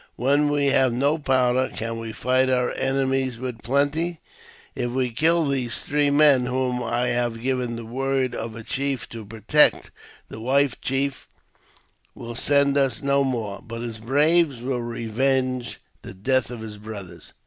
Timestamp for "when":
0.15-0.49